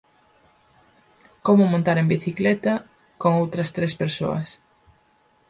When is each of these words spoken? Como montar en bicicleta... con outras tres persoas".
Como 1.45 1.69
montar 1.71 1.97
en 1.99 2.07
bicicleta... 2.15 2.73
con 3.21 3.31
outras 3.41 3.69
tres 3.75 3.93
persoas". 4.01 4.49